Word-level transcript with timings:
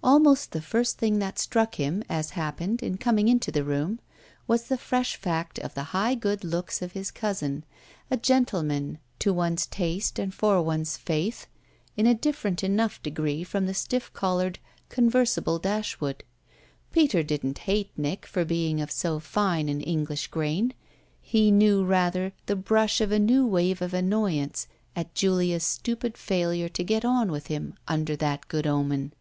Almost 0.00 0.52
the 0.52 0.62
first 0.62 0.96
thing 0.96 1.18
that 1.18 1.40
struck 1.40 1.74
him, 1.74 2.04
as 2.08 2.30
happened, 2.30 2.84
in 2.84 2.98
coming 2.98 3.26
into 3.26 3.50
the 3.50 3.64
room, 3.64 3.98
was 4.46 4.68
the 4.68 4.78
fresh 4.78 5.16
fact 5.16 5.58
of 5.58 5.74
the 5.74 5.82
high 5.90 6.14
good 6.14 6.44
looks 6.44 6.80
of 6.80 6.92
his 6.92 7.10
cousin, 7.10 7.64
a 8.08 8.16
gentleman, 8.16 8.98
to 9.18 9.32
one's 9.32 9.66
taste 9.66 10.20
and 10.20 10.32
for 10.32 10.62
one's 10.62 10.96
faith, 10.96 11.48
in 11.96 12.06
a 12.06 12.14
different 12.14 12.62
enough 12.62 13.02
degree 13.02 13.42
from 13.42 13.66
the 13.66 13.74
stiff 13.74 14.12
collared, 14.12 14.60
conversible 14.88 15.58
Dashwood. 15.58 16.22
Peter 16.92 17.24
didn't 17.24 17.58
hate 17.66 17.90
Nick 17.96 18.24
for 18.24 18.44
being 18.44 18.80
of 18.80 18.92
so 18.92 19.18
fine 19.18 19.68
an 19.68 19.80
English 19.80 20.28
grain; 20.28 20.74
he 21.20 21.50
knew 21.50 21.82
rather 21.82 22.32
the 22.46 22.56
brush 22.56 23.00
of 23.00 23.10
a 23.10 23.18
new 23.18 23.44
wave 23.44 23.82
of 23.82 23.92
annoyance 23.92 24.68
at 24.94 25.16
Julia's 25.16 25.64
stupid 25.64 26.16
failure 26.16 26.68
to 26.68 26.84
get 26.84 27.04
on 27.04 27.32
with 27.32 27.48
him 27.48 27.74
under 27.88 28.14
that 28.14 28.46
good 28.46 28.66
omen. 28.66 29.12